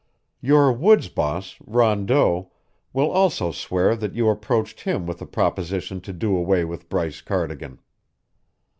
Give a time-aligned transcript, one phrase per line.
[0.41, 2.49] Your woods boss, Rondeau,
[2.91, 7.21] will also swear that you approached him with a proposition to do away with Bryce
[7.21, 7.77] Cardigan.